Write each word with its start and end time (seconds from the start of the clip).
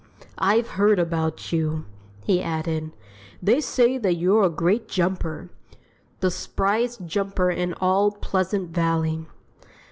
I've 0.39 0.67
heard 0.69 0.97
about 0.97 1.51
you," 1.53 1.85
he 2.23 2.41
added. 2.41 2.91
"They 3.39 3.61
say 3.61 3.99
that 3.99 4.15
you're 4.15 4.41
a 4.45 4.49
great 4.49 4.87
jumper 4.87 5.51
the 6.21 6.31
spriest 6.31 7.05
jumper 7.05 7.51
in 7.51 7.75
all 7.75 8.09
Pleasant 8.09 8.71
Valley." 8.71 9.27